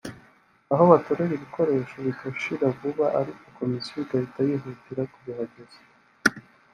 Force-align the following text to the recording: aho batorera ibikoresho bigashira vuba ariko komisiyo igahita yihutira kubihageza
aho 0.71 0.83
batorera 0.91 1.33
ibikoresho 1.35 1.95
bigashira 2.05 2.65
vuba 2.79 3.05
ariko 3.19 3.43
komisiyo 3.57 3.97
igahita 4.03 4.39
yihutira 4.47 5.01
kubihageza 5.11 5.79